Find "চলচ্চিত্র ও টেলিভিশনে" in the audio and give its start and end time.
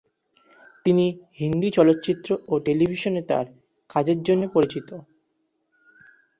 1.71-3.21